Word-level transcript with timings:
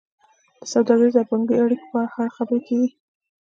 د 0.57 0.59
سوداګریزو 0.73 1.19
او 1.21 1.27
بانکي 1.29 1.55
اړیکو 1.63 1.85
په 1.91 1.97
اړه 2.19 2.33
خبرې 2.35 2.61
کیږي 2.67 2.89